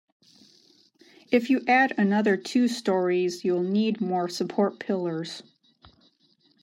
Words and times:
If 1.29 1.51
you 1.51 1.63
add 1.67 1.93
another 1.95 2.35
two 2.35 2.67
storeys, 2.67 3.45
you'll 3.45 3.61
need 3.61 4.01
more 4.01 4.27
support 4.29 4.79
pillars. 4.79 5.43